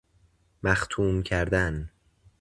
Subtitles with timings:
[0.63, 1.89] مختوم کردن